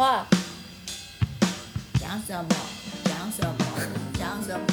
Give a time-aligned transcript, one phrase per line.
[0.00, 0.26] 话，
[2.00, 2.48] 讲什么？
[3.04, 3.54] 讲什么？
[4.18, 4.66] 讲什么？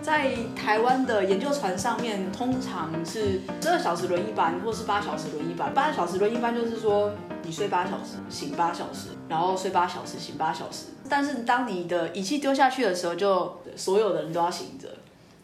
[0.00, 5.74] 在台湾的研究船上面，通常是十二小时轮一班，或是八小时轮一班。
[5.74, 7.10] 八小时轮一班就是说，
[7.42, 10.90] 你睡八小时，醒八小时，然后睡八小时，醒八小时。
[11.08, 14.86] 但是当你的仪器丢下去的时候，就所有的人都要醒着。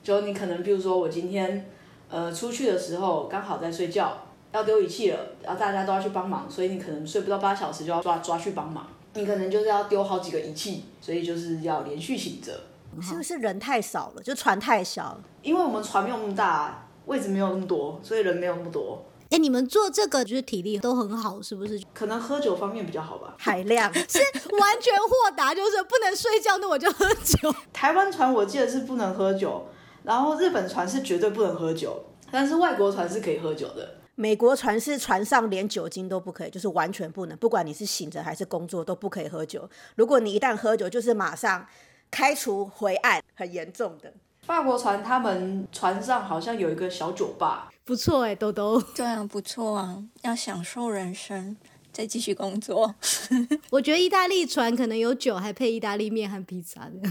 [0.05, 1.67] 就你可能，比如说我今天
[2.13, 4.19] 呃出去的时候刚好在睡觉，
[4.53, 8.87] 要丢仪器了，然后大家都要去帮忙，所以你可能睡不到八小时就要抓抓去帮忙。
[9.15, 12.53] 你可能就是要丢好几个仪器，所以就是要连续醒着。
[13.01, 15.21] 是不是人太少了，就船太小了？
[15.43, 19.03] 因为我们船没有那么大，位置没有那么多，所以人没有那么多。
[19.31, 21.83] 哎，你们做这个就是体力都很好，是不是？
[21.95, 23.35] 可能喝酒方面比较好吧。
[23.39, 24.19] 海量是
[24.59, 27.55] 完全豁达，就是不能睡觉，那我就喝酒。
[27.73, 29.67] 台湾船我记得是不能喝酒，
[30.05, 33.97] 然后日本船是绝对不能喝酒，但是外国船是可以喝酒的。
[34.15, 39.69] 美国船是船上连酒精都不可以，就是完全不能，不管你是醒着还是工作都不可以喝酒。
[39.97, 41.67] 如果你一旦喝酒，就是马上。
[42.15, 44.13] 开除回岸，很严重的。
[44.43, 48.79] 法国船他们船上好像有一个小酒吧，不错哎，豆豆。
[48.95, 51.57] 对啊，不错啊，要享受人生，
[51.91, 52.95] 再继续工作。
[53.73, 57.11] 我觉得意大利船可能有酒，还配意大利面和披萨的。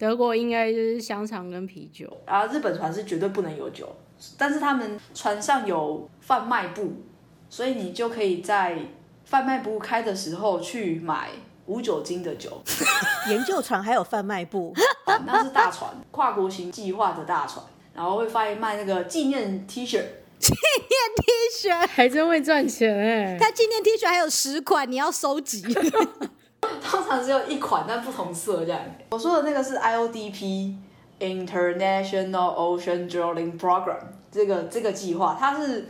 [0.00, 2.10] 德国应该就是香肠跟啤酒。
[2.26, 3.94] 然后日本船是绝对不能有酒，
[4.36, 6.94] 但是他们船上有贩卖部，
[7.48, 8.78] 所以你就可以在
[9.26, 11.28] 贩卖部开的时候去买。
[11.66, 12.60] 无酒精的酒，
[13.30, 14.74] 研究船还有贩卖部，
[15.24, 17.64] 那是大船，跨国型计划的大船，
[17.94, 20.02] 然后会发卖那个纪念 T 恤，
[20.40, 23.38] 纪念 T 恤还真会赚钱哎！
[23.38, 25.62] 他纪念 T 恤还有十款，你要收集，
[26.82, 28.80] 通常只有一款，但不同色这样。
[29.10, 30.74] 我说的那个是 IODP
[31.18, 34.00] International Ocean Drilling Program
[34.30, 35.88] 这个这个计划，它是。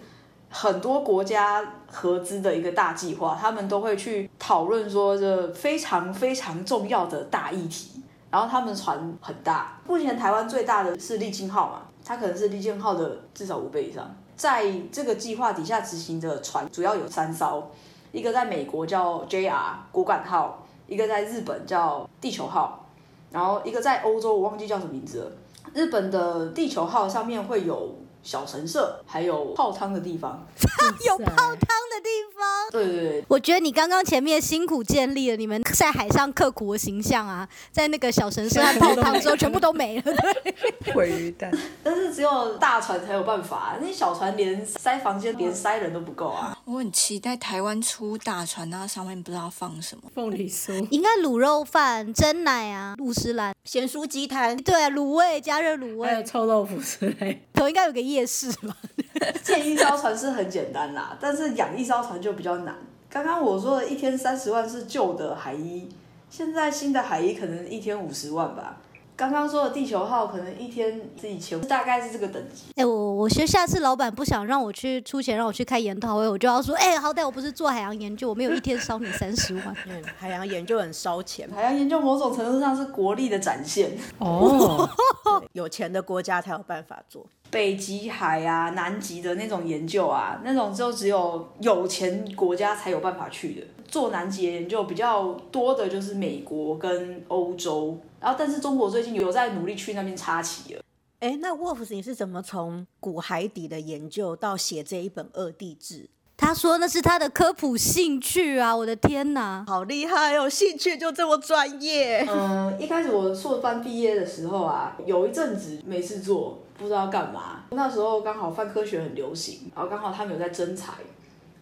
[0.53, 8.03] 很多国家合资的一个大计划，他们都会去讨论说这非常非常重要的大议题。
[8.33, 14.13] 然后他们船很大，目前台湾最大的是利金号嘛，它可能是利金号的至少五倍以上。
[14.35, 17.71] 在这个计划底下执行的船主要有三艘，
[18.11, 19.55] 一个在美国叫 JR
[19.93, 20.60] 果敢号，
[20.91, 22.85] 一个在日本叫地球号，
[23.31, 25.33] 然后一个在欧洲我忘记叫什么名字了。
[25.73, 27.95] 日本的地球号上面会有。
[28.23, 30.47] 小神社，还有泡汤的地方，
[31.07, 32.71] 有泡汤的地方。
[32.71, 40.15] 对对对，我觉得你刚刚前面辛苦建立了你们在海上刻苦的形象啊，在那个小神社泡汤之后，全部都没了，
[40.95, 41.51] 毁鱼蛋。
[41.83, 46.57] 但是只有大船才有办法，那小船连塞房间连塞人都不够啊。
[46.67, 57.47] 我很期待台湾出大船，那上面不知道放什么，凤梨酥，应该卤肉饭、蒸奶啊、露丝兰、咸酥鸡摊，对，卤味加热卤味，还有臭豆腐之类。
[57.55, 58.10] 头应该有个。
[58.13, 58.75] 夜市嘛，
[59.43, 62.75] 建一艘船是很简单啦，但是养一艘船就比较难。
[63.09, 65.89] 刚刚我说的一天三十万是旧的海衣，
[66.29, 68.77] 现在新的海衣可能一天五十万吧。
[69.21, 72.73] 刚刚说的地球号可能一天自己钱，大概是这个等级。
[72.77, 79.77] 哎，我我其实下次老板不想让我去出钱让我去开研讨会，我就要说，哎，好歹我不是做海洋研究，我没有一天烧你 三十万。
[79.87, 83.91] 嗯，海洋研究很烧钱，海洋研究某种程度上是国力的展现。
[84.21, 84.89] 哦，
[85.53, 87.27] 有钱的国家才有办法做。
[87.51, 93.67] 北极海啊，南极的那种研究啊，那种就只有有钱国家才有办法去的。
[93.87, 100.83] 做南极研究比较多的就是美国跟欧洲，然后但是中国最近有在努力去那边插旗了。
[101.21, 106.09] 哎，那 Wolf，你是怎么从古海底的研究到写这一本二地志？
[106.37, 108.75] 他说那是他的科普兴趣啊！
[108.75, 112.27] 我的天哪，好厉害哦，兴趣就这么专业。
[112.27, 117.65] 嗯，一开始我硕班毕业的时候啊，有一阵子没事做，不知道干嘛。
[117.73, 120.95] 那时候刚好泛科学很流行，然后刚好他们有在征才。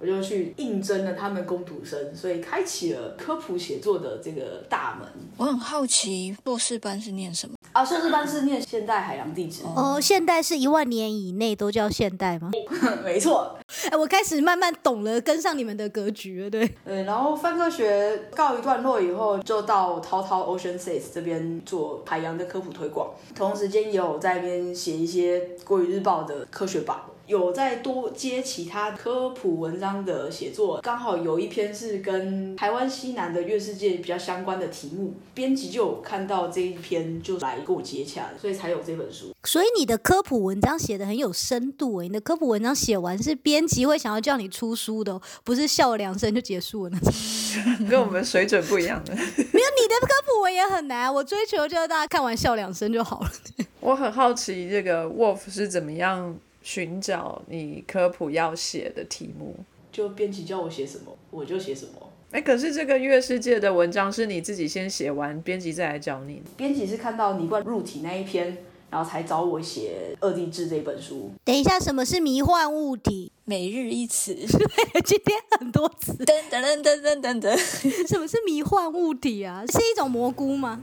[0.00, 5.08] 我就去应征了他们工读生，所以开启了科普写作的这个大门。
[5.36, 7.84] 我很好奇，硕士班是念什么啊？
[7.84, 9.62] 硕士班是念现代海洋地质。
[9.64, 12.52] 哦，现代是一万年以内都叫现代吗？
[13.04, 13.57] 没错。
[13.90, 16.66] 哎，我开始慢慢懂了，跟上你们的格局了，对。
[16.84, 26.96] 对，然后范科学告一段落以后，就到滔滔 Ocean s a y s 这边做海洋的科普推广，同时间也有在那边写一些国语日报的科学版。
[27.26, 39.34] 有在多接其他科普文章的写作，刚好有一篇是跟台湾西南的月世界比较相关的题目，编辑就有看到这一篇，就来跟我接洽，所以才有这本书。
[39.44, 47.12] 所以你的科普文章写的很有深度，你的科普文章写完是编辑会想要叫你出书的，不是笑两声就结束了那种。
[47.88, 49.14] 跟我们水准不一样的。
[49.16, 53.30] 没有，你的科普文也很难，我追求就是大家看完笑两声就好了。
[53.80, 56.36] 我很好奇这个 Wolf 是怎么样。
[56.60, 59.56] 寻找你科普要写的题目？
[59.90, 61.92] 就编辑叫我写什么，我就写什么。
[62.30, 66.42] 哎，可是这个月世界的文章是你自己先写完，编辑再来教你。
[66.58, 68.58] 编辑是看到泥罐入体那一篇，
[68.90, 71.30] 然后才找我写《二地志》这本书。
[71.44, 73.32] 等一下，什么是迷幻物体？
[73.44, 74.34] 每日一词，
[75.04, 76.12] 今天很多词。
[76.24, 77.56] 噔噔噔噔噔噔噔。
[78.06, 79.62] 什么是迷幻物体啊？
[79.66, 80.80] 是一种蘑菇吗？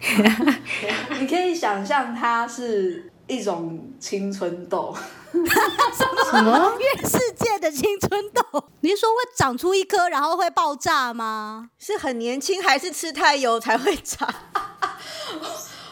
[1.19, 4.96] 你可以想象它是一种青春痘。
[5.31, 6.74] 什么？
[6.80, 8.63] 月世界的青春痘？
[8.81, 11.69] 你是说会长出一颗，然后会爆炸吗？
[11.78, 14.34] 是很年轻，还是吃太油才会长？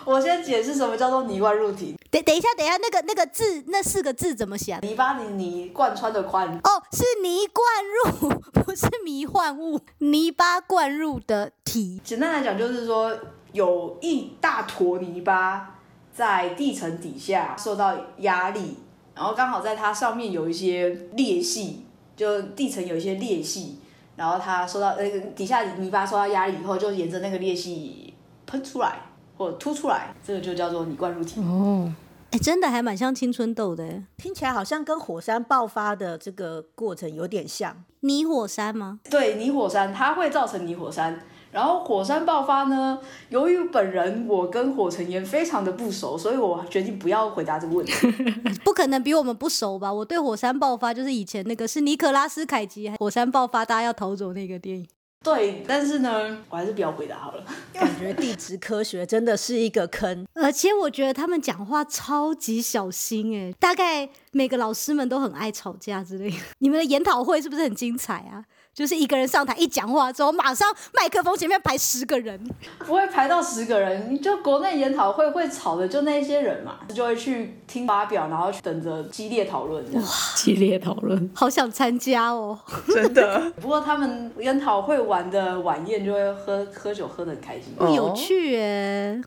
[0.06, 1.96] 我先解释什么叫做泥罐入体。
[2.14, 4.78] 等等一下，等一下，那个那个字，那四个字怎么写？
[4.84, 6.48] 泥巴泥泥，贯穿的宽。
[6.48, 8.30] 哦，是泥灌入，
[8.64, 12.00] 不是迷幻物， 泥巴灌入的体。
[12.04, 13.12] 简单来讲，就是说
[13.52, 15.80] 有一大坨泥巴
[16.14, 18.78] 在地层底下受到压力，
[19.16, 21.84] 然后刚好在它上面有一些裂隙，
[22.16, 23.80] 就地层有一些裂隙，
[24.16, 28.14] 然后它受到呃底下泥巴受到压力以后，就沿着那个裂隙
[28.46, 29.00] 喷出来
[29.36, 31.42] 或者凸出来，这个就叫做泥灌入体。
[31.42, 31.92] 哦，
[32.34, 37.84] 哎，真的还蛮像青春痘的，听起来好像跟火山爆发的这个过程有点像。
[38.00, 39.00] 泥火山吗？
[39.08, 41.22] 对，泥火山它会造成泥火山。
[41.52, 42.98] 然后火山爆发呢？
[43.30, 47.94] 由于本人我跟火成岩非常的不熟，所以我决定不要回答这个问题。
[48.66, 49.94] 不可能比我们不熟吧？
[49.94, 54.88] 我对火山爆发就是以前那个是尼可拉斯凯奇火山爆发大家要逃走那个电影。
[55.24, 57.46] 对，但是呢，我还是不要回答好了。
[57.74, 66.36] 感觉地质科学真的是一个坑，而且我觉得他们讲话超级小心哎，大概每个老师们都很爱吵架之类的。
[66.60, 68.44] 你们的研讨会是不是很精彩啊？
[68.74, 72.40] 就是一个人上台一讲话之后，马上麦克风前面排十个人，
[72.80, 74.20] 不会排到十个人。
[74.22, 79.84] 就国内研讨会会吵的就那些人嘛，就会去听发表，然后等着激烈讨论。
[79.94, 80.02] 哇，
[80.36, 82.60] 激烈讨论，好想参加哦！
[82.88, 83.52] 真的。
[83.62, 89.22] 不过他们研讨会玩的晚宴就会喝喝酒，喝的很开心，有趣耶。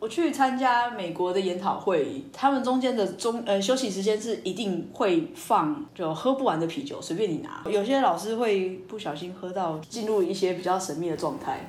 [0.00, 7.62] 我去参加美国的研讨会，他们中间的中呃休息时间是一定会放就喝不完的啤酒，随便你拿。
[7.70, 11.68] 有些老师会不小心喝到进入一些比较神秘的状态。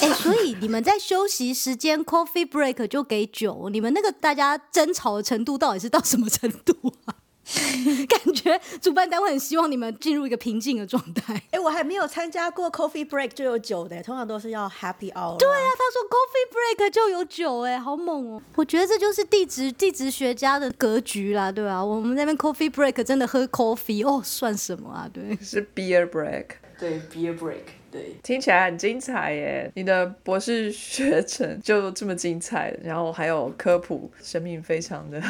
[0.00, 7.14] 哎，所以你们在休息时间 coffee break 就给酒，你们那个大家争吵的程度到底是到什么程度啊？
[8.08, 11.40] 感觉主办单位很希望你们进入一个平静的状态。
[11.50, 15.36] 哎，我还没有参加过 coffee break 就有酒的，通常都是要 happy hour。
[15.38, 18.42] 对啊，他说 coffee break 就有酒，哎，好猛哦！
[18.56, 21.84] 我觉得这就是地质地质学家的格局啦，对吧？
[21.84, 25.08] 我们那边 coffee break 真的喝 coffee 哦，算什么啊？
[25.12, 26.46] 对，是 beer break。
[26.78, 27.60] 对，beer break。
[27.92, 29.70] 对，听起来很精彩耶！
[29.74, 35.22] 你的博士学程就这么精彩，然后还有科普，生命非常的。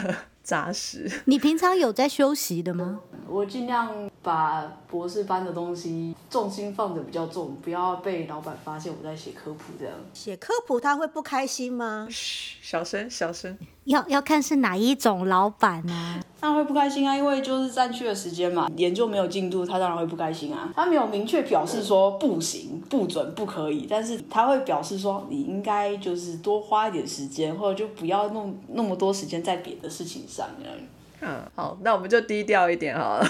[0.42, 1.10] 扎实。
[1.26, 3.00] 你平常有在休息的吗？
[3.28, 9.94] 我尽量把博士班的东西重心放的比较重，不要被老板发现我在写科普这样。
[10.12, 12.06] 写科普他会不开心吗？
[12.10, 13.56] 嘘，小声小声。
[13.84, 16.20] 要要看是哪一种老板啊？
[16.40, 20.72] 那会不开心啊，因为就是占据了时间嘛，研究没有进度，他当然会不开心啊。
[20.74, 30.46] 他没有明确表示说不行、不准、不可以，但是他会表示说你应该就是多花一点时间，或者就不要弄那么多时间在别的事情上。
[31.22, 33.26] 嗯， 好，那我们就低调一点好了。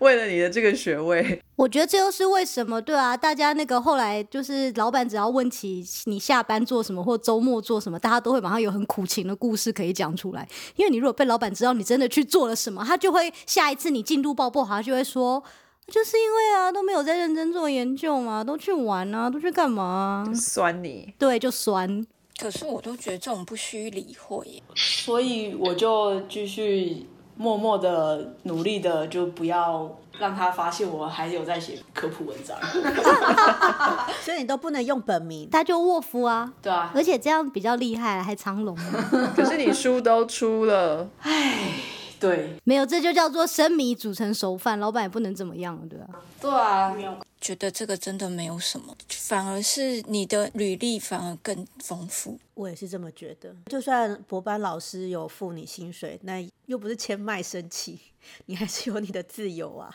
[0.00, 2.80] 为了你的这个学位，我觉得这又是为什么？
[2.80, 10.48] 对啊，大家那个后来就是老板只要问起你下班做什么或周末做什么，大家都会马上有很苦情的故事可以讲出来。
[10.76, 15.42] 因为你如果被老板知道你真的去做了什么，他就会下一次你进度报不好，他就会说，
[15.86, 20.24] 就是因为啊都没有在认真做研究嘛，都去玩啊，都去干嘛？
[20.34, 21.12] 酸你？
[21.18, 22.06] 对，就酸。
[22.40, 32.56] 可是我都觉得这种不需理会，所以我就继续默默的努力的，就不要让他发现我还有在写科普文章。
[34.22, 38.76] 所以你都不能用本名，他就沃夫啊，对啊，而且这样比较厉害，还藏龙。
[39.34, 41.72] 可是你书都出了，唉，
[42.20, 46.08] 对，没有，这就叫做生米煮成熟饭，老板也不能怎么样，对吧？
[46.40, 46.96] 对啊。
[47.40, 52.36] 觉得这个真的没有什么，反而是你的履历反而更丰富。
[52.54, 53.54] 我也是这么觉得。
[53.66, 58.00] 就算博班老师有付你薪水，那又不是签卖身契，
[58.46, 59.94] 你还是有你的自由啊。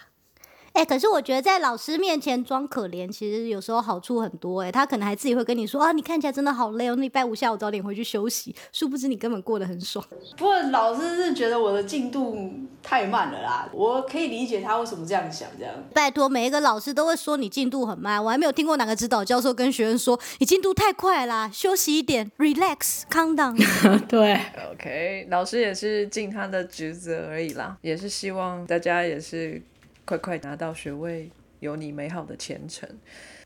[0.73, 8.55] 哎、可是我觉得在老师面前装可怜，其实有时候好处很多、哎，他可能还自己会跟你说啊，你看起来真的好累哦，那礼拜五下午早点回去休息。
[8.71, 10.03] 殊不知你根本过得很爽。
[10.35, 12.51] 不过老师是觉得我的进度
[12.81, 15.73] 太慢了啦，我可以理解他为什么这样想，这样。
[15.93, 23.53] 拜托，每一个老师都会说你进度很慢，我还没有听过哪个指导教授跟学生说你进度太快啦，休息一点，relax，calm down。
[24.09, 24.39] 对
[24.71, 29.61] ，OK，老师也是尽他的职责而已啦，也是希望大家也是
[30.05, 32.89] 快快拿到学位，有你美好的前程。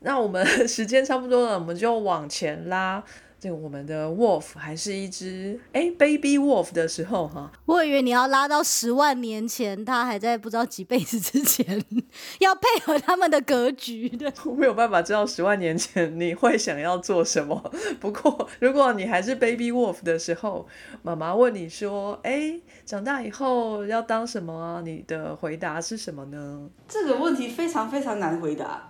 [0.00, 3.04] 那我们 时间差不多了，我们就往前拉。
[3.40, 11.80] 这个我们的 wolf 还是一只哎 baby wolf 的时候哈，我以为你要拉到十万年前，他还在不知道几辈子之前，
[12.40, 14.32] 要配合他们的格局的。
[14.44, 17.70] 我没有办法知道十万年前你会想要做什么。
[18.00, 20.66] 不过如果你还是 baby wolf 的时候，
[21.02, 24.82] 妈妈问你说，哎，长大以后要当什么啊？
[24.84, 26.68] 你的回答是什么呢？
[26.88, 28.88] 这个问题非常非常难回答，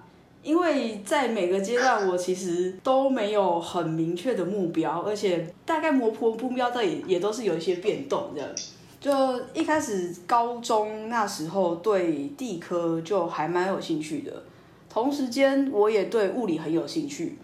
[0.49, 8.55] 因为在每个阶段我其实都没有很明确的目标，而且大概模糊目标这也也都是有一些变动的。
[8.99, 9.11] 就
[9.52, 14.43] 一开始高中那时候对地科就还蛮有兴趣的，
[14.88, 17.37] 同时间我也对物理很有兴趣，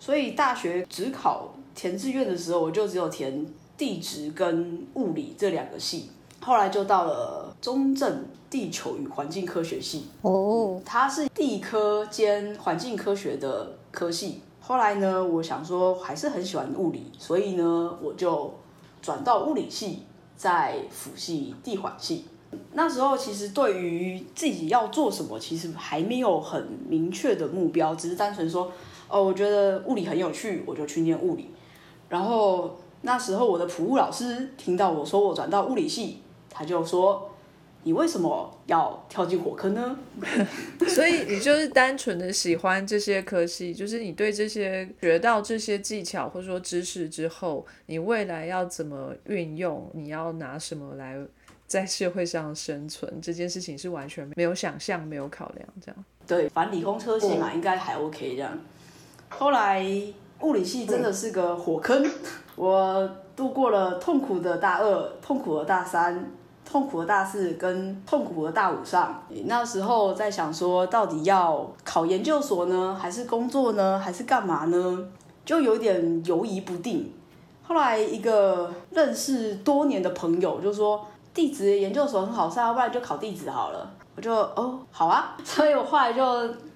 [0.00, 3.46] 所以大学只考填志愿的时候，我就只有填
[3.76, 6.10] 地质跟物理这两个系。
[6.40, 14.40] 后来就到了中正地球与环境科学系，哦，它是地科兼环境科学的科系。
[14.60, 18.52] 后来呢，我想说还是很喜欢物理，所以呢，我就
[19.00, 20.02] 转到物理系，
[20.36, 22.24] 在辅系地环系。
[22.72, 28.70] 那时候其实对于自己要做什么，其实还没有很明确的目标，只是单纯说，
[29.08, 31.50] 哦，我觉得物理很有趣，我就去念物理。
[32.08, 37.30] 然后那时候我的普物老师听到我说我转到物理系，他就说
[37.84, 39.98] ：“你为什么要跳进火坑呢？”
[40.88, 51.16] 所以你就是单纯的喜欢这些科系，就是你对这些学到这些技巧或者说知识之后，你未来要怎么运用，你要拿什么来
[51.66, 56.04] 在社会上生存，这件事情是完全没有想象、没有考量这样。
[56.26, 58.58] 对，反正理工科系嘛，应该还 OK 这样。
[59.28, 59.86] 后来
[60.40, 62.10] 物理系真的是个火坑，
[62.56, 66.30] 我度过了痛苦的大二、痛苦的大三、
[66.70, 69.22] 痛苦的大四跟痛苦的大五上。
[69.46, 75.08] 那时候在想说，到底要考研究所呢，还是工作呢，还是干嘛呢？
[75.46, 77.10] 就有点犹疑不定。
[77.62, 83.90] 后来一个认识多年的朋友就说，地质研究所很好上，要不然就考地质好了。
[84.14, 86.22] 我就哦好啊， 所以我后来就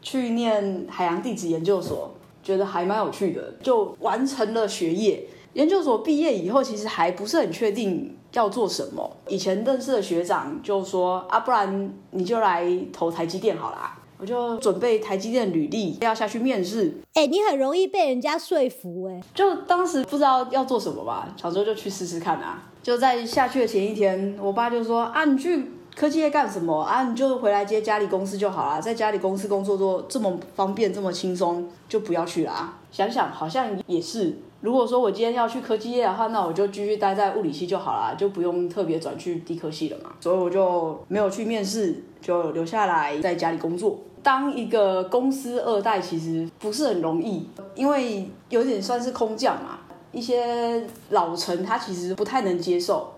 [0.00, 2.10] 去念海洋地质研究所，
[2.42, 5.22] 觉得还蛮有趣的，就完成了学业。
[5.52, 9.10] 研究所毕业以后，其实还不是很确定要做什么。
[9.28, 13.98] 以前认识的学长就说啊，不然你就来投台积电好啦。
[14.18, 16.94] 我就准备台积电履历，要下去面试。
[17.14, 22.62] 哎、你很容易被人家说服、哎，就当时不知道要做什么吧，想说就去试试看啊。
[22.84, 27.04] 就在下去的前一天，我爸就说啊，你去科技业干什么啊？
[27.04, 32.78] 你就回来接家里公司就好啦，在家里公司工作做这么方便，这么轻松，就不要去啦。
[32.90, 34.36] 想想好像也是。
[34.62, 40.12] 如果说我今天要去科技业的话，那我就继续待在物理系就好啦，就不用特别转去低科系了嘛。
[40.20, 43.98] 所以我就没有去面试，就留下来在家里工作。
[44.22, 49.80] 当一个公司二代其实不是很容易，因为有点算是空降嘛，
[50.12, 53.12] 一些老臣他其实不太能接受。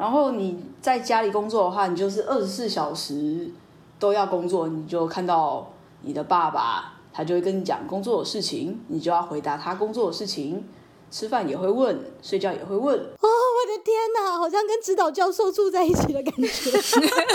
[0.00, 3.50] 然后你在家里工作的话，你就是二十四小时
[3.98, 10.66] 都要工作，你就看到你的爸爸，他就会跟你讲工作的事情，你就要回答他工作的事情。
[11.10, 16.70] 吃饭也会问，睡觉也会问，哦，我的天哪，好像跟指导教授住在一起的感觉。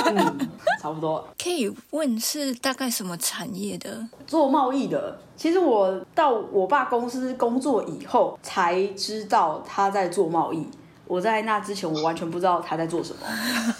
[0.06, 0.50] 嗯，
[0.82, 1.28] 差不多。
[1.38, 4.08] 可以问是大概什么产业的？
[4.26, 10.66] 做贸易的，其实我到我爸公司工作以后才知道他在做贸易。
[11.08, 13.20] 我在那之前，我完全不知道他在做什么。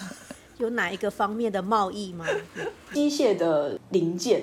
[0.58, 2.24] 有哪一个方面的贸易吗？
[2.94, 4.42] 机械的零件，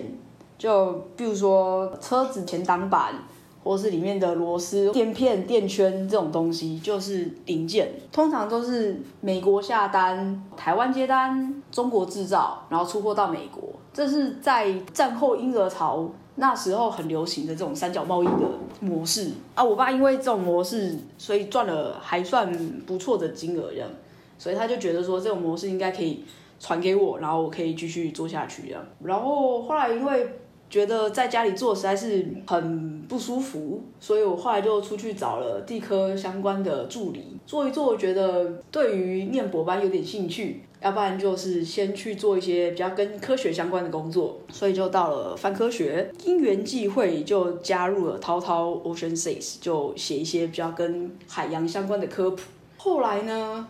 [0.57, 3.15] 就比如说车子前挡板，
[3.63, 7.91] 或是里面的螺丝、垫片、垫圈这种东西，就是零件。
[8.11, 13.63] 通常都是美国下单，台湾接单，中国制造，然后出货到美国。
[13.91, 18.49] 这是在战后婴儿潮那时候很流行的这种三角贸易的
[18.79, 19.63] 模式啊。
[19.63, 22.51] 我爸因为这种模式，所以赚了还算
[22.85, 23.89] 不错的金额，这样，
[24.37, 26.23] 所以他就觉得说这种模式应该可以
[26.59, 28.83] 传给我，然后我可以继续做下去这样。
[29.03, 30.27] 然后后来因为
[30.69, 52.41] 觉得在家里做实在是很不舒服，所以我后来就出去找了地科相关的助理做一做，觉得对于念博班有点兴趣，要不然就是先去做一些比较跟科学相关的工作，所以就到了泛科学，因缘际会就加入了滔滔 Ocean Six，就写一些比较跟海洋相关的科普。
[52.77, 53.65] 后来呢，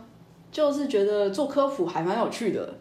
[0.52, 2.74] 就是觉得做科普还蛮有趣的。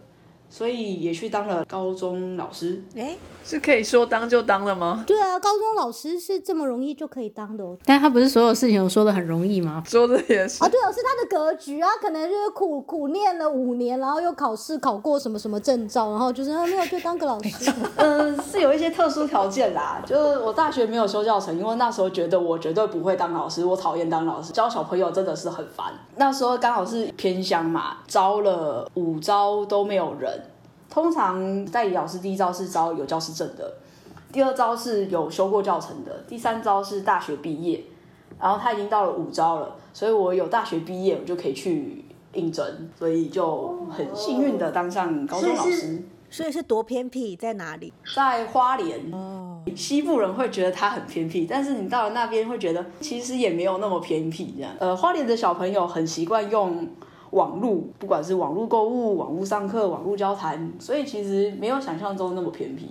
[0.53, 5.03] 所以也去当了高中老师，哎，是可以说当就当了吗？
[5.07, 7.75] 对啊，高中老师是这么容易就可以当的哦。
[7.87, 9.83] 但他不是所有事情都说的很容易吗？
[9.87, 17.73] 说的也是啊，对啊，是他的格局啊，可能就是苦苦念了五年，然后又考试考过什么什么证照，然后就是啊没有就当个老师。
[17.97, 25.95] 嗯，是有一些特殊条件啦，就是我大学没有修教程，因为那时候觉得我绝对不会当老师，我讨厌当老师，教小朋友真的是很烦。
[26.17, 30.42] 那时候刚好是偏乡嘛，招了五招都没有人。
[30.93, 33.73] 通常代理老师第一招是招有教师证的，
[34.31, 37.83] 第二招是有修过教程的，第三招是大学毕业。
[38.39, 46.03] 然后他已经到了五招了，所以我有大学毕业，我就可以去应征，所以就很幸运的当上高中老师。
[46.29, 47.91] 所以是多偏僻，在哪里？
[48.15, 49.01] 在花莲。
[49.13, 49.63] 哦。
[49.75, 54.53] 西部人会觉得它很偏僻，但是你到了那边会觉得其实也没有那么偏僻。
[54.59, 56.87] 这样，呃，花莲的小朋友很习惯用。
[57.33, 62.89] 网络，不管是网络购物、网络上课、网络交谈，所以其实没有想象中那么偏僻。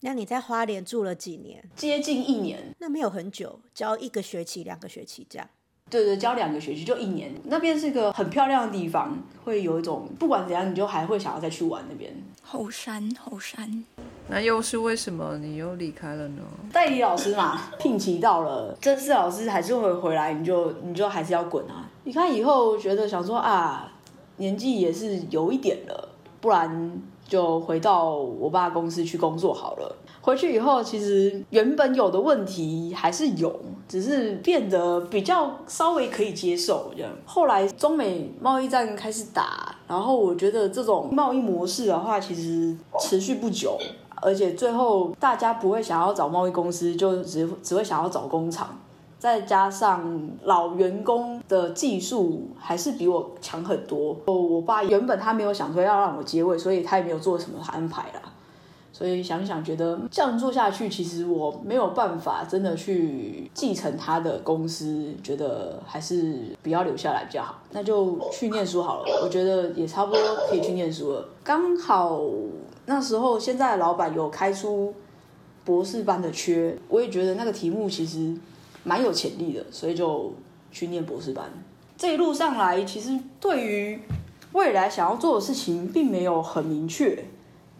[0.00, 1.64] 那你在花莲住了几年？
[1.74, 2.74] 接近一年。
[2.78, 5.48] 那没有很久，教一个学期、两个学期这样。
[5.90, 7.34] 对对，教两个学期就一年。
[7.44, 12.12] 那边是个很漂亮的地方，会有一种不管怎样，你就还会想要再去玩那边。
[12.42, 13.84] 后山，后山。
[14.30, 16.42] 那又是为什么你又离开了呢？
[16.70, 21.88] 代理老师嘛，聘期到了正式老师还是会回来，你就你就还是要滚啊！
[22.04, 23.90] 你看以后觉得想说啊，
[24.36, 26.10] 年纪也是有一点了，
[26.42, 29.96] 不然就回到我爸公司去工作好了。
[30.28, 33.58] 回去以后，其实原本有的问题还是有，
[33.88, 37.10] 只是变得比较稍微可以接受这样。
[37.24, 43.78] 后来中美贸易战开始打，然后我觉得这种贸易模式的话，其实持续不久。
[44.20, 48.78] 而且最后大家不会想要找贸易公司，就只只会想要找工厂。
[49.18, 54.14] 再加上老员工的技术还是比我强很多。
[54.26, 58.20] 哦，我爸原本他没有想说要让我接位，所以他也没有做什么安排啦。
[58.98, 67.62] 所以想想觉得这样做下去，其实我没有办法真的去继承他的公司，觉得还是不要留下来比较好。
[67.70, 71.28] 那就去念书好了，我觉得也差不多可以去念书了。
[71.44, 72.20] 刚好。
[72.90, 74.94] 那时候，现在的老板有开出
[75.62, 78.34] 博士班的缺，我也觉得那个题目其实
[78.82, 80.32] 蛮有潜力的，所以就
[80.72, 81.44] 去念博士班。
[81.98, 84.00] 这一路上来，其实对于
[84.52, 87.22] 未来想要做的事情并没有很明确，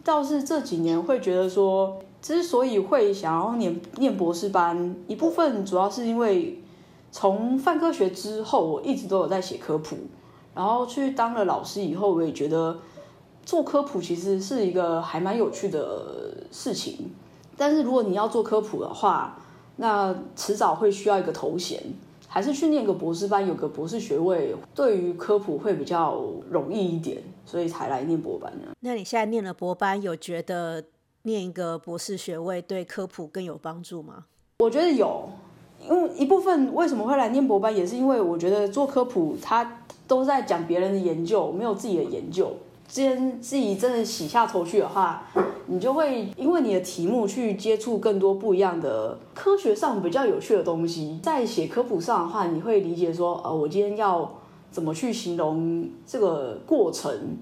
[0.03, 6.61] 倒是这几年会觉得说，之所以会想要念念博士班，一部分主要是因为
[7.11, 9.97] 从泛科学之后，我一直都有在写科普，
[10.53, 12.77] 然后去当了老师以后，我也觉得。
[13.45, 17.09] 做科普其实是一个还蛮有趣的事情，
[17.57, 19.39] 但是如果你要做科普的话，
[19.77, 21.81] 那迟早会需要一个头衔，
[22.27, 28.67] 还是去念个博士班，有个博士学位，对于科普会比较容易一点，所以才来念博班的。
[28.81, 30.83] 那你现在念了博班，有觉得
[31.23, 34.25] 念一个博士学位对科普更有帮助吗？
[34.59, 35.27] 我觉得有，
[35.83, 42.55] 因为一部分为什么会来念博班，也是因为我觉得做科普，他都在讲别人的研究，没有自己的研究。
[42.87, 45.27] 既然自己真的洗下头去的话，
[45.67, 51.19] 你就会因为你的题目去接触更多不一样的科学上比较有趣的东西。
[51.23, 54.39] 在写科普上的话，你会理解说，呃，我今天要
[54.71, 57.37] 怎么去形容这个过程。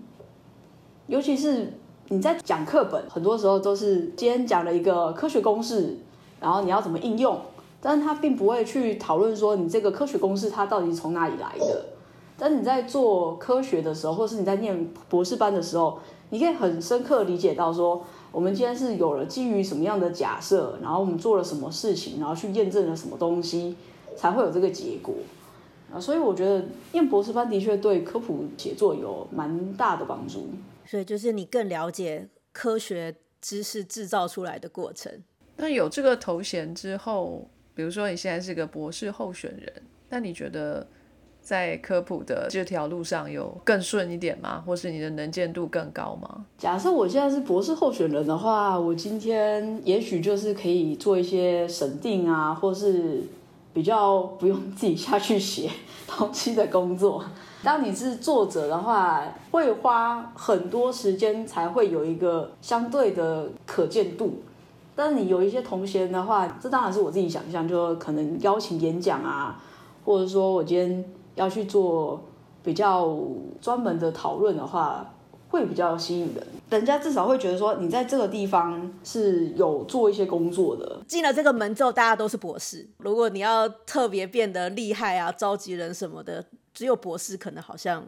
[1.07, 1.73] 尤其是
[2.09, 5.97] 你在讲课本，很多时候都是今天讲了一个科学公式，
[6.39, 7.39] 然后你要怎么应用，
[7.81, 11.85] 但是他并不会去讨论说你这个科学公式它到底从哪里来的。
[12.37, 15.97] 但是你在做科学的时候，或是你在念博士班的时候，
[16.29, 23.75] 你可以很深刻理解到说，我们今天是有了基于什么样的假设，然后我们做了什么事情，然后去验证了什么东西，
[24.15, 25.15] 才会有这个结果
[25.93, 26.00] 啊。
[26.00, 30.47] 所以我觉得念博士班的确对科普写作有蛮大的帮助。
[30.86, 35.12] 所以就是你更了解科学知识制造出来的过程。
[35.58, 39.73] 那有这个头衔之后，比如说你现在是个博士候选人，
[40.10, 40.88] 那你觉得？
[41.39, 44.62] 在科普的这条路上有更顺一点吗？
[44.67, 46.45] 或是你的能见度更高吗？
[46.58, 53.23] 假设我现在是博士候选人的话，我今天也许就是可以做一些审定啊，或是
[53.77, 55.69] 比较不用自己下去写
[56.09, 57.23] 东西的工作。
[57.63, 64.41] 当你是作者的话，会花很多时间才会有一个相对的可见度。
[64.95, 69.61] 但是你有一些同学的话，这当然是我自己想象，就可能邀请演讲啊，
[70.03, 72.19] 或者说我今天要去做
[72.63, 73.15] 比较
[73.61, 75.05] 专门的讨论的话，
[75.49, 76.43] 会比较吸引人。
[76.69, 81.01] 人家至少会觉得说你在这个地方是有做一些工作的。
[81.08, 82.88] 进了这个门之后，大家都是博士。
[82.97, 88.06] 如果你要特别变得厉害啊，召集人什么的，只有博士可能好像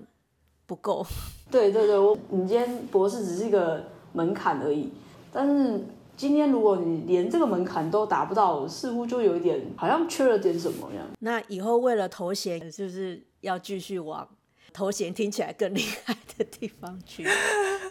[0.65, 1.06] 不够。
[1.50, 4.91] 对对对，我你今天博士只是一个门槛而已，
[5.32, 5.82] 但是
[6.17, 11.06] 今天如果你连这个门槛都达不到，似乎就有一点好像缺了点什么样。
[11.19, 14.28] 那以后为了头衔，是不是要继续往
[14.73, 17.23] 头衔听起来更厉害的地方去？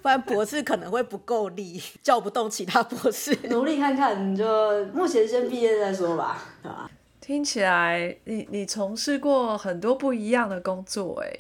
[0.03, 3.37] 不然博士可能会不够力，叫不动其他博士。
[3.51, 6.91] 努力看看，你就目前先毕业再说吧，对吧？
[7.21, 11.31] 听起来你你从事过很多不一样的工作，哎，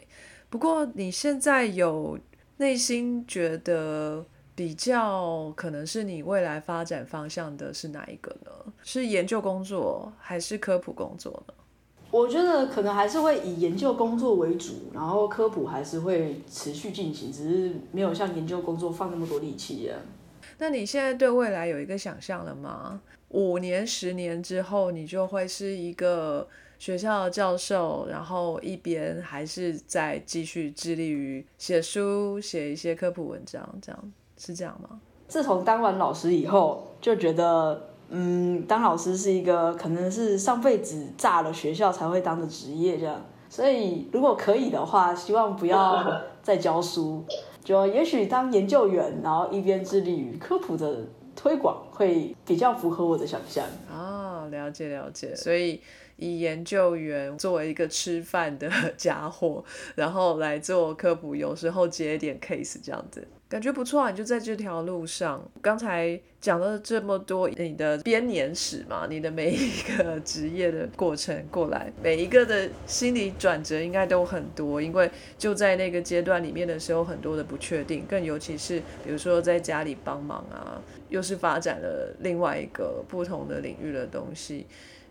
[0.50, 2.18] 不过你现在有
[2.58, 8.50] 内心觉得比较可能是你未来发展方向的是哪一个呢？
[8.82, 11.54] 是研究工作还是科普工作呢？
[12.10, 19.98] 我觉得可能还是会以研究工作为主，然后科普还是会持续进行，只是没有像研究工作放那么多力气啊。
[20.56, 23.00] 那你现在对未来有一个想象了吗？
[23.28, 34.98] 五年、十年之后，你就会是一个学校的教授，然后一边还是在继续致力于写书、写一些科普文章，这样是这样吗？
[35.28, 37.90] 自从当完老师以后，就觉得。
[38.10, 43.24] 嗯，当老师是一个可能是上辈子炸了学校才会当的职业，这样。
[43.50, 47.24] 所以如果可以的话，希望不要再教书，
[47.64, 53.64] 就也许当研究员，然后一边致力于科普的推广，会比较符合我的想象。
[53.90, 55.34] 啊，了解了解。
[55.34, 55.80] 所以
[56.16, 63.26] 以研究员作为一个吃饭的 家伙，然后来做科普，有时候接一点 case 这样子。
[63.48, 65.42] 感觉不错啊，你就在这条路上。
[65.62, 84.66] 刚才讲了这么多你的编年史嘛，你的每一个职业的过程过来，每一个的心理转折应该都很多，因为就在那个阶段里面的时候，很多的不确定，更尤其是比如说在家里帮忙啊，又是发展了另外一个不同的领域的东西。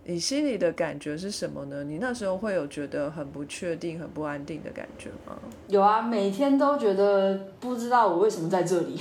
[0.10, 1.84] 你心里的感觉是什么呢？
[1.84, 5.38] 你那时候会有觉得很不确定、很不安定的感觉吗？
[5.68, 8.98] 有啊，每天都觉得不知道我为什么在这里。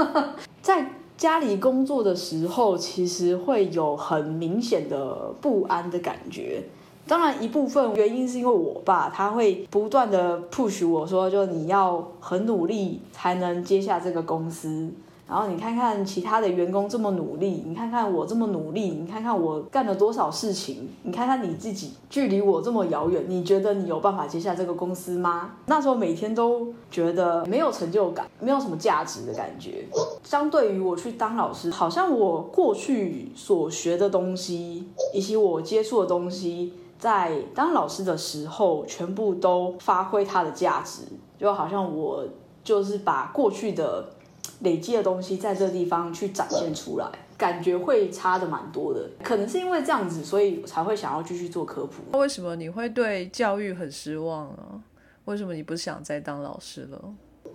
[0.62, 6.62] 在家里工作的时候，其实会有很明显的不安的感觉。
[7.06, 14.90] 当然，一部分原因是因为我爸他会不断的 push 我说，就你要很努力才能接下这个公司。
[15.28, 25.56] 然后你看看其他的员工这么努力，你看看我这么努力，你看看我干了多少事情，你看看你自己距离我这么遥远，你觉得你有办法接下这个公司吗？
[25.66, 29.84] 那时候每天都觉得没有成就感，没有什么价值的感觉。
[30.24, 41.02] 相对于我去当老师，好像我过去所学的东西以及我接触的东西，在当老师的时候全部都发挥它的价值，
[41.38, 42.24] 就好像我
[42.64, 44.08] 就是把过去的。
[44.60, 47.06] 累积的东西在这个地方去展现出来，
[47.36, 49.08] 感觉会差的蛮多的。
[49.22, 52.18] 可能是因为这样子，所以才会想要继续做科普。
[52.18, 54.82] 为什么你会对教育很失望呢？
[55.26, 57.00] 为什么你不想再当老师了？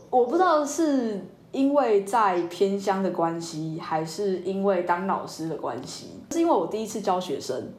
[0.09, 6.09] 我不知道是因为在偏乡的关系，还是因为当老师的关系。
[6.31, 7.71] 是因为我第一次教学生，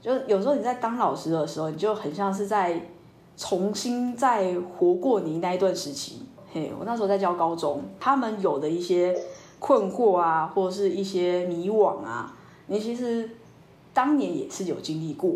[0.00, 2.80] 就有时候你在当老师的时候，你就很像是在
[3.36, 6.22] 重新再活过你那一段时期。
[6.78, 9.16] 我那时候在教高中，他们有的一些
[9.58, 12.34] 困惑啊，或者是一些迷惘啊，
[12.66, 13.28] 你其实
[13.92, 15.32] 当年也是有经历过，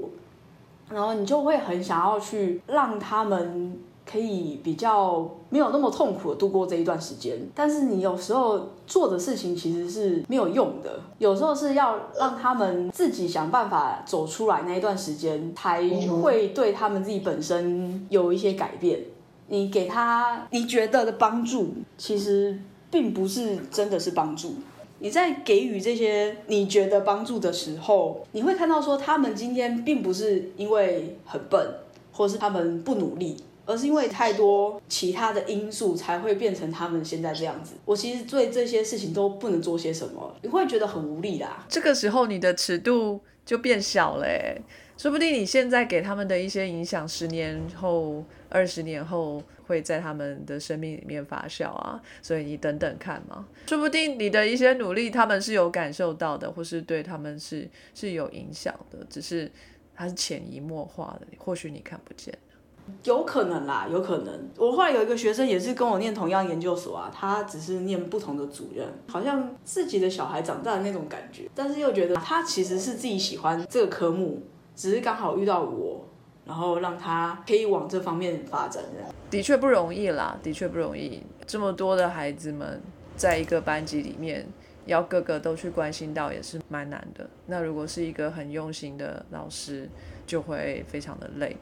[0.90, 3.78] 然后你就会很想要去让他们
[4.10, 7.38] 可以比较没有那么痛苦的度过这一段时间。
[7.54, 15.82] 但是你有时候做的事情其实是没有用的，有时候是要让他们自己想办法走出来那一段时间，才
[16.22, 19.00] 会对他们自己本身有一些改变。
[19.48, 22.58] 你给他你觉得的帮助，其实
[22.90, 24.54] 并不是真的是帮助。
[25.00, 31.74] 你在给予这些你觉得帮助的时候，你会看到说，他们今天并不是因为很笨，
[32.12, 37.74] 或是他们不努力，而是因为太多其他的因素才会变成他们现在这样子。
[37.84, 41.64] 我其实对这些事情都不能做些什么，你会觉得很无力啦。
[41.68, 44.26] 这个时候，你的尺度就变小了，
[44.98, 48.22] 说不定你现在给他们的一些影响，十年后。
[48.50, 59.52] 二十年后会在他们的生命里面发酵啊，所以你等等看嘛，说不定你的一些努力他们是有感受到的，或是对他们是是有影响的，只是
[59.94, 62.32] 它是潜移默化的，或许你看不见。
[63.04, 64.48] 有可能啦，有可能。
[64.56, 74.42] 我后来有一个学生也是跟我念同样研究所啊，他只是念不同的主任，好像自己的小孩长大的那种感觉，但是又觉得他其实是自己喜欢这个科目，
[74.78, 76.06] 只是刚好遇到我，
[76.46, 78.80] 然后让他可以往这方面发展。
[78.94, 81.20] 这样的确不容易啦，的确不容易。
[81.48, 82.80] 这么多的孩子们
[83.16, 84.46] 在一个班级里面，
[84.86, 87.28] 要个个都去关心到，也是蛮难的。
[87.46, 89.90] 那如果是一个很用心的老师，
[90.24, 91.56] 就会非常的累，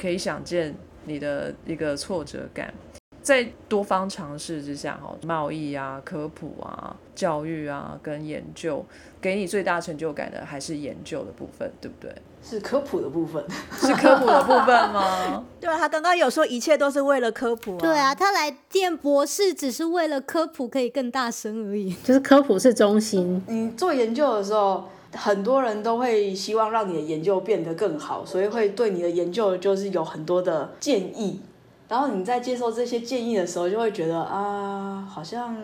[0.00, 0.72] 可以想见
[1.06, 2.72] 你的一个挫折感。
[3.20, 8.86] 在多方尝试之下，哈，贸易啊、科普啊、教育啊跟研究，
[9.20, 12.14] 给你最大成就感的还是研究的部分，对不对？
[12.42, 13.44] 是科普的部分，
[13.78, 15.44] 是科普的部分吗？
[15.60, 17.76] 对啊，他刚刚有说一切都是为了科普。
[17.78, 21.94] 对啊，他来电博士只是为了科普可以更大声而已。
[22.04, 23.42] 就是科普是中心。
[23.48, 24.84] 你做研究的时候。
[25.12, 31.40] 很多人都会希望让你的研究变得更好，所以会对你的研究就是有很多的建议。
[31.88, 35.56] 然后你在接受这些建议的时候，就会觉得啊，好像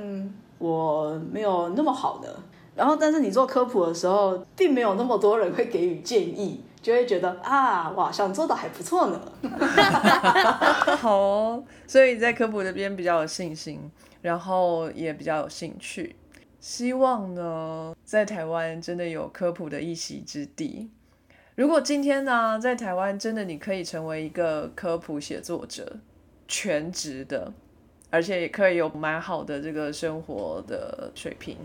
[0.58, 2.36] 我没有那么好的。
[2.76, 9.20] 然后，但是你做科普的时候，并没有那么多人会给予建议，就会觉得啊，哇，想做的还不错呢。
[10.98, 16.14] 好哦，所以在科普这边比较有信心，然后也比较有兴趣。
[16.60, 20.90] 希望呢，在台湾真的有科普的一席之地。
[21.54, 25.96] 如果今天呢，在台湾真的你可以成为一个科普写作者，
[26.46, 27.50] 全职的，
[28.10, 31.56] 而且也可以有蛮好的这个生活的水平，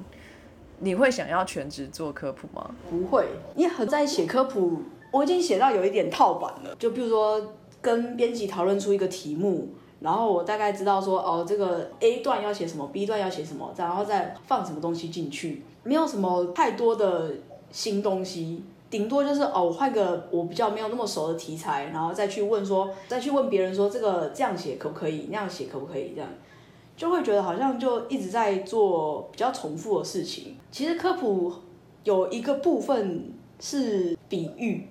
[0.82, 2.70] 你会想要全职做科普吗？
[2.89, 4.80] 不会，你很在写科普，
[5.12, 6.76] 我已经写到有一点套版了。
[6.78, 9.70] 就比如说跟编辑讨论出一个题目。
[10.02, 17.32] 然后我大概知道说，哦，这个 A 段要写什么，B 段要写什么，然后再放什么东西进去，没有什么太多的
[17.72, 26.28] 新东西，顶多就是哦，我换个我比较没有那么熟的题材，然后再去问说，再去问别人说，这个这样写可不可以，那样写可不可以，这样
[27.01, 30.55] 就会觉得好像就一直在做比较重复的事情。
[30.69, 31.51] 其实科普
[32.03, 34.85] 有一个部分是比喻。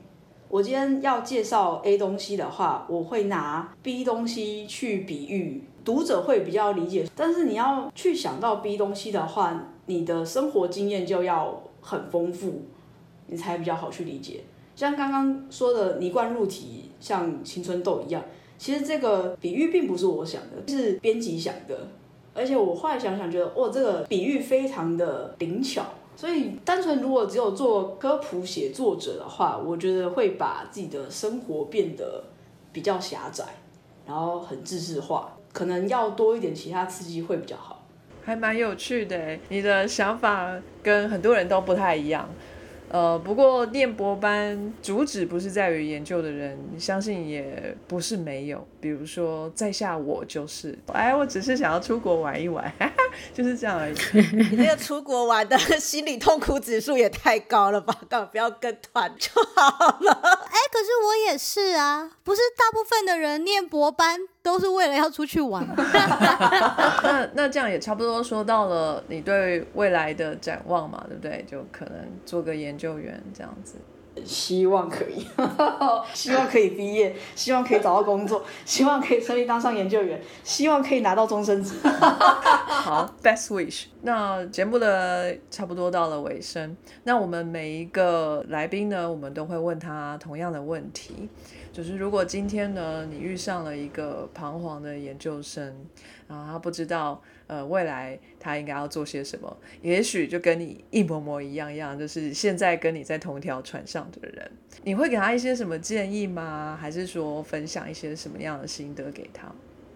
[0.48, 7.08] 我今天要介绍 A 东西的话，我会拿 B 东西去比喻，读者会比较理解。
[7.14, 12.62] 但是你要去想到 B 东西的话，你的生活经验就要很丰富，
[13.28, 14.40] 你才比较好去理解。
[14.74, 18.20] 像刚刚说的泥罐入体，像青春痘一样，
[18.58, 21.86] 其实这个比喻并不是我想的，是编辑想的。
[22.34, 25.84] 而且我后来想想，觉得哇，这个比喻非常的灵巧。
[26.16, 32.22] 所以，单纯如果只有做科普写作者的话，我觉得会把自己的生活变得
[32.72, 33.44] 比较狭窄，
[34.06, 37.86] 然后很自制化，可能要多一点其他刺激会比较好。
[38.22, 42.28] 还蛮有趣的，你的想法跟很多人都不太一样。
[42.90, 48.66] 呃，不过念博班主旨不是在于研究的人，相信也不是没有。
[48.80, 52.72] 比如说在下我就是，哎，我只是想要出国玩一玩，
[53.32, 53.94] 就是这样而已。
[54.32, 57.94] 你那个出国玩的 心理痛苦指数也太高了吧？
[58.08, 60.12] 干嘛不要跟团就好了？
[60.12, 64.18] 哎，可是我也是啊，不是大部分的人念博班。
[64.42, 65.66] 都是为了要出去玩。
[65.76, 71.44] 那那这样也差不多说到了你对未来的展望嘛，对不对？
[71.50, 73.76] 就可能做个研究员这样子。
[74.24, 75.24] 希望可以，
[76.12, 81.76] 希望可以毕业，希望可以找到工作， 希望可以顺利当上研究员，希望可以拿到终身职。
[81.86, 83.84] 好，best wish。
[84.02, 91.28] 那节目的差不多到了尾声，那我们每一个来宾呢，我们都会问他同样的问题。
[91.72, 95.86] 就是如果今天呢，你遇上了一个彷徨的研究生，
[96.26, 104.50] 然后他不知道呃未来他应该要做些什么，也许就跟你一模模一样一样，就是现在跟你在同一条船上的人，
[104.82, 106.76] 你会给他一些什么建议吗？
[106.80, 109.52] 还是说分享一些什么样的心得给他？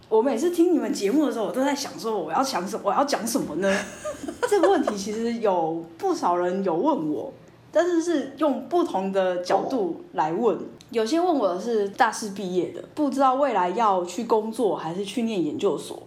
[0.08, 3.76] 我每次听你们节目的时候，我都在想说我要讲什么，我要讲什么呢？
[4.48, 7.32] 这个问题其实有不少人有问我。
[7.76, 10.56] 但是是用不同的角度来问，
[10.90, 16.00] 有些问我的是大四毕业的，不知道未来要去工作还是去念研究所，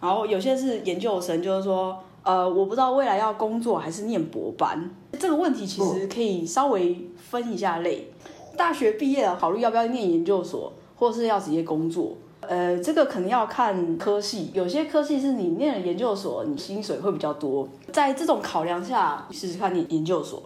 [0.00, 4.88] 然后有些是研究生，就是说，呃，我不知道未来要工作还是念博班。
[5.18, 8.10] 这个问题其实可以稍微分一下类，
[8.56, 12.16] 大学毕业了考虑要不要念研究所，或是要直接工作，
[12.48, 20.42] 呃，这个可能要看科系，有些科系是你念了研究所，你薪水会比较多，在这种考量下，试试看念研究所。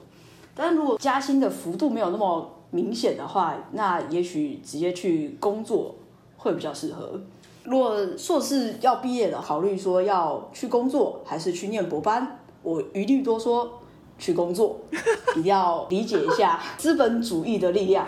[0.55, 5.95] 但如果加薪的幅度没有那么明显的话，那也许直接去工作
[6.37, 7.21] 会比较适合。
[7.65, 13.81] 如果硕士要毕业了，考虑说要去工作还是去念博班，我一律多说
[14.19, 14.79] 去工作，
[15.37, 18.07] 一定要理解一下 资本主义的力量，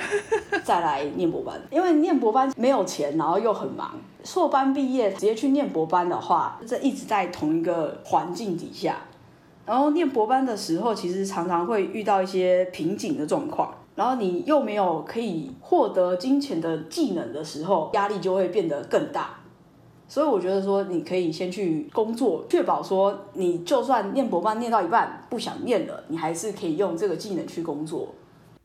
[0.65, 1.61] 再来念博班。
[1.71, 3.95] 因为念博班没有钱，然后又很忙。
[4.25, 8.97] 硕班毕业直接去念博班的话，这一直在同一个环境底下，
[9.65, 13.73] 然后念博班的时候，其实常常会遇到一些瓶颈的状况。
[13.95, 19.38] 然后你又没有可以获得金钱的技能的时候，压力就会变得更大。
[20.09, 28.09] 所以我觉得说，你可以先去工作，确保说你就算念博班念到一半不想念了，你还是可以用这个技能去工作。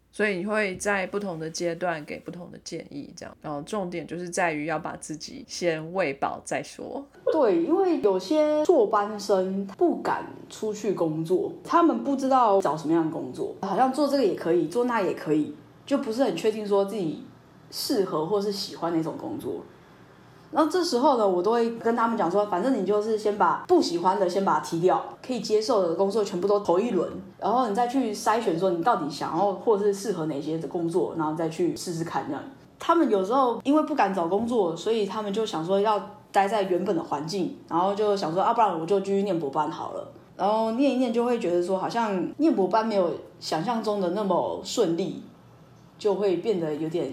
[0.09, 7.03] 所以你会在不同的阶段给不同的建议，这样，然后重点就是在于要把自己先喂饱再说。
[7.31, 17.25] 对，因为有些硕班生不敢出去工作，他们不知道找什么样的工作，好像做这个也可以，做那也可以，就不是很确定说自己
[17.71, 19.63] 适合或是喜欢哪种工作。
[20.53, 32.43] 然后这时候呢，我都会跟他们讲说，反正你就是先把不喜欢的先把它踢掉，可以接受的工作全部都投一轮，然后你再去筛选说你到底想要或者是适合哪些的工作，然后再去试试看这样。
[32.77, 35.99] 他们有时候因为不敢找工作，所以他们就想说要
[36.31, 40.07] 待在原本的环境，然后就想说啊，不然我就继续念博班好了。
[40.37, 45.23] 然后念一念就会觉得说，好像念博班没有想象中的那么顺利，
[45.97, 47.11] 就会变得有点。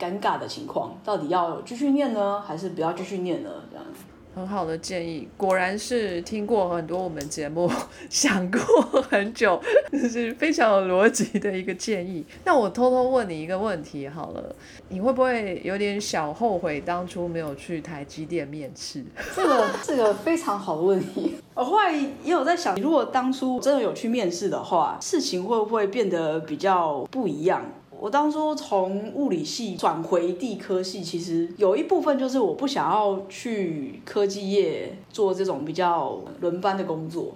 [0.00, 3.50] 尴尬的情况，到底要继续念呢，还是不要继续念呢？
[3.70, 7.70] 这样子，很好的建议，果然是听过很多我们节目，
[8.08, 8.60] 想过
[9.02, 9.60] 很久，
[9.92, 12.24] 就是非常有逻辑的一个建议。
[12.44, 14.54] 那我偷偷问你一个问题好了，
[14.88, 19.04] 你会不会有点小后悔当初没有去台积电面试？
[19.34, 27.62] 这个这个非常好的问题，我后来也有在想，如果当初真的有去面试的话，事情会不会变得比较不一样？
[28.00, 37.34] 我当初从物理系转回地科系，其实有一部分就是我不想要去科技业做这种比较轮班的工作，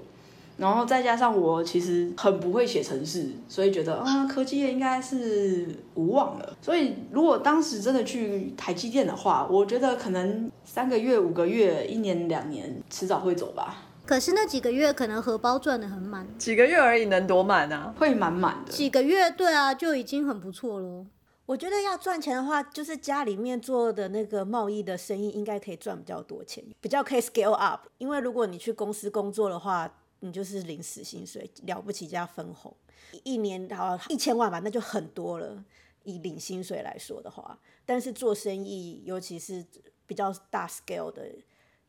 [0.56, 6.56] 然后再加上我其实很不会写程式，所以觉得啊科技业应该是无望了。
[6.62, 13.82] 所以如果当时真的去台积电的话，我觉得可能三个月、五个月、一年、两年，迟早会走吧。
[14.06, 17.94] 可是那几个月可能荷包赚的很满，几个月而已能多满啊？
[17.98, 18.70] 会满满的。
[18.70, 21.06] 几个月，对啊，就已经很不错了。
[21.46, 27.86] 我觉得要赚钱的话，就是家里面做的那个贸易的生意，应该可以赚比较多钱，比较可以 scale up。
[27.96, 29.90] 因为如果你去公司工作的话，
[30.20, 32.74] 你就是领死薪水，了不起加分红，
[33.22, 35.64] 一年好一千万吧，那就很多了。
[36.02, 39.64] 以领薪水来说的话，但是做生意，尤其是
[40.06, 41.22] 比较大 scale 的。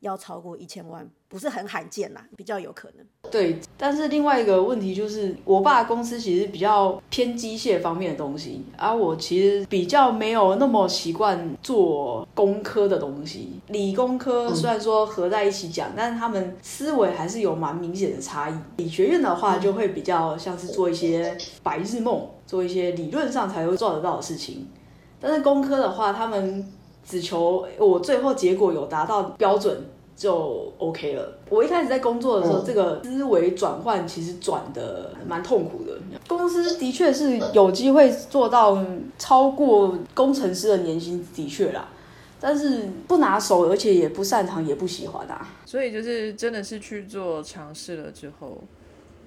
[0.06, 3.06] 要超过一千万不是很罕见啦，比较有可能。
[3.32, 13.60] 对，但是另外一个问题就是，我爸公司其实比较偏机械方面的东西，而我其实比较没有那么习惯做工科的东西。
[13.70, 18.54] 理工科虽然说合在一起讲，但是他们思维还是有蛮明显的差异。
[18.78, 24.68] 理学院的话就会比较像是做一些白日梦，做一些理论上才会做得到的事情。
[25.20, 26.72] 但是工科的话，他们
[27.04, 29.84] 只求我最后结果有达到标准。
[30.16, 31.38] 就 OK 了。
[31.50, 35.98] 我一开始在工作的时候，这个思维转换其实转的蛮痛苦的。
[36.28, 38.84] 公司的确是有机会做到
[39.18, 41.90] 超过工程师的年薪，的确啦。
[42.40, 45.48] 但是不拿手，而且也不擅长，也不喜欢啊。
[45.66, 48.58] 所以就是真的是去做尝试了之后，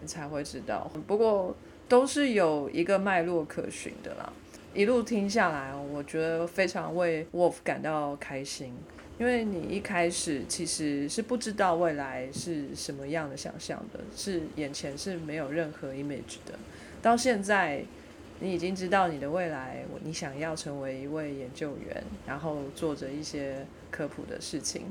[0.01, 0.90] 你才会知道。
[1.07, 1.55] 不过
[1.88, 4.33] 都是有一个脉络可循的啦。
[4.74, 8.72] 一路听下来，我觉得非常为 Wolf 感到开心。
[9.19, 16.57] 因为你一开始其实是不知道未来是什么样的想象的，是眼前是没有任何 image 的。
[17.03, 17.83] 到现在，
[18.39, 24.83] 你已经知道你的未来，你想要成为一位研究员，然后做着一些科普的事情，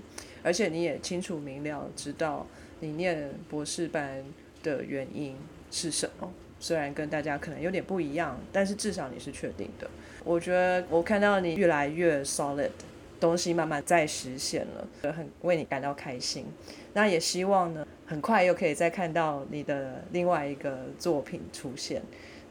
[0.44, 2.46] 而且你也清楚明了知道
[2.82, 4.24] 你念博士班
[4.62, 5.38] 的原因
[5.72, 6.30] 是什么。
[6.60, 9.90] 虽然跟大家可能有点不一样，但是至少你是确定的。
[10.26, 12.72] 我觉得我看到你越来越 solid。
[13.20, 16.46] 东西慢慢在实现了，很为你感到开心。
[16.94, 22.02] 那也希望呢，很快又可以再看到你的另外一个作品出现。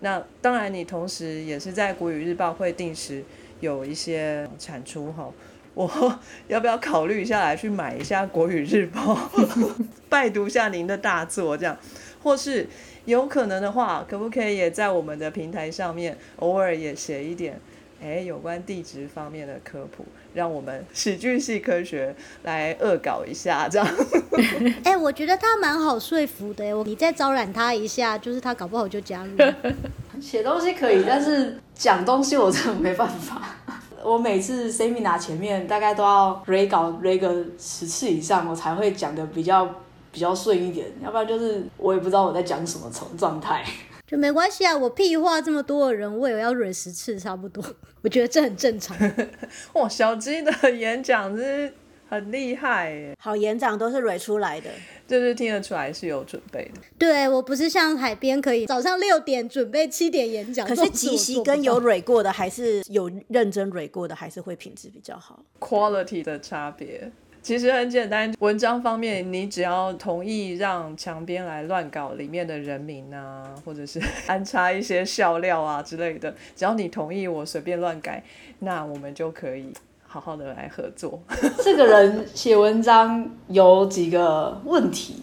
[0.01, 3.25] 那当然，你同时也是在国语日报会定时
[3.61, 5.33] 有一些产出哈。
[5.77, 9.31] 我要不要考虑一下来去买一下国语日报，
[10.09, 11.77] 拜读一下您的大作这样？
[12.23, 12.67] 或是
[13.05, 17.61] 有可能的话，可不可以也在我们的平台上面偶尔也写一点？
[18.03, 20.05] 哎，有关地质方面的科普，
[20.35, 23.89] 让我们喜剧系科学来恶搞一下，这样。
[24.85, 29.37] 哎，我觉得他蛮好说服的，我你再招揽他一下，就是他搞不好就加入。
[30.21, 33.57] 写东西可以，但是讲东西我真的没办法。
[34.05, 39.69] 我每次 seminar 前面大概都要 re 稿 re 个十次以上，我才会讲的比较。
[40.13, 43.63] 比较顺一点，要不然就是我也不知道我在讲什么状状态。
[44.07, 47.65] 就没关系啊，我屁话这么多的人，我也要蕊十次差不多，
[48.03, 48.97] 我觉得这很正常。
[49.75, 51.73] 哇，小鸡的演讲是
[52.09, 54.71] 很厉害耶，好演讲都是蕊出来的。
[55.09, 56.81] 就是听得出来是有准备的。
[56.99, 65.45] 对我不是像海边可以早上六点准备七点演讲，可是即席跟有蕊过的，还是有认真蕊过的，还是会品质比较好。
[65.61, 67.11] quality 的差别
[67.47, 78.21] 其实很简单，文章方面你只要同意让墙边来乱搞里面的人名啊，或者是安插一些笑料啊之类的，只要你同意我随便乱改，
[78.59, 79.73] 那我们就可以
[80.05, 81.23] 好好的来合作。
[81.63, 85.23] 这个人写文章有几个问题，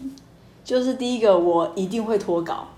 [0.64, 2.68] 就是第一个我一定会脱稿，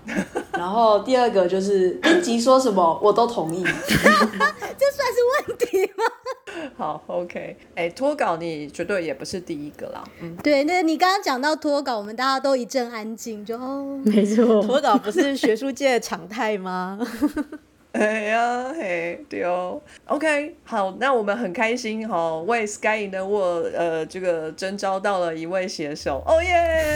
[0.57, 3.63] 然后第二个就是编辑说什么我都同意。
[3.63, 6.03] 这算是问题吗？
[6.75, 16.99] 好，OK，哎，脱稿你绝对也不是第一个啦，嗯，对，那你刚刚讲到脱稿，我们大家都一阵安静，就哦，没错，脱稿不是学术界的常态吗？
[17.97, 26.95] 哎呀，嘿，对哦，OK，好，那我们很开心哈、哦，为 Sky in the World 呃这个征招到了一位写手，哦耶，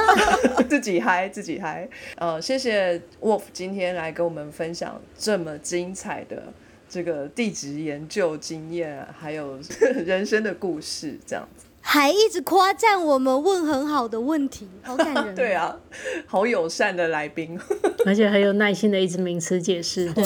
[0.68, 6.42] 自己嗨自己嗨，呃，谢谢 Wolf 今天来跟我们分享这么精彩的
[6.86, 9.58] 这个地质研究经验，还有
[10.04, 11.64] 人生的故事，这样子。
[11.84, 15.34] 还一直夸赞我们问很好的问题， 好感人。
[15.34, 15.76] 对，啊，
[16.26, 17.58] 好友善的来宾。
[18.06, 20.10] 而且很有耐心的一直名词解释。
[20.12, 20.24] 对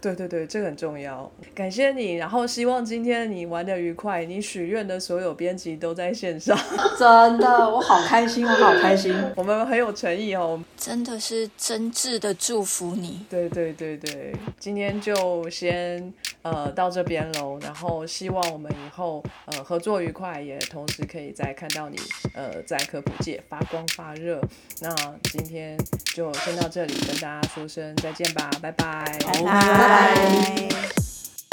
[0.00, 1.30] 对对对，这个很重要。
[1.54, 6.56] 感谢你，然后希望今天你玩的愉快，你许愿的所有编辑都在线上，
[6.96, 9.12] 真的，我好开心，我好开心。
[9.34, 10.62] 我们很有诚意哦。
[10.76, 13.24] 真的是真挚的祝福你。
[13.28, 16.12] 对对对对，今天就先
[16.46, 21.98] 呃到这边喽，然后希望我们以后呃合作愉快，也同时可以再看到你
[22.34, 24.40] 呃在科普界发光发热。
[24.80, 24.94] 那
[25.24, 25.76] 今天
[26.14, 29.18] 就先到这里，跟大家说声再见吧，拜拜。
[29.22, 30.95] 拜拜。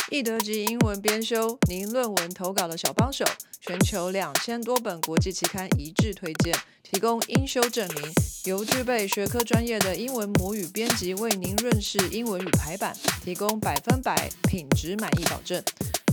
[0.09, 3.25] 易德级英文编修，您论文投稿的小帮手，
[3.61, 8.13] 全球两千多本国际期刊一致推荐，提供英修证明，
[8.45, 15.63] 由具备学科专业的英文母语编辑为您润饰英文与排版，提供百分百品质满意保证，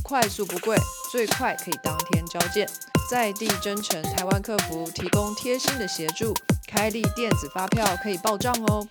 [0.03, 0.76] 快速不贵，
[1.11, 2.68] 最快可以当天交件，
[3.11, 6.32] 在地真诚台湾客服提供贴心的协助，
[6.66, 8.86] 开立电子发票可以报账哦。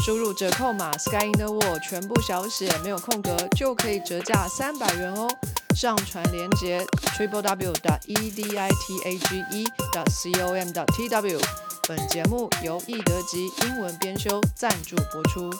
[0.00, 5.28] 输入折扣码 Sky in the World 全部小写没有空格，就可以折价三百元哦。
[5.74, 6.84] 上传链接
[7.16, 10.84] triple w 的 e d i t a g e 的 c o m 的
[10.86, 11.40] t w。
[11.88, 15.50] 本节目由易德吉英文编修赞助播出。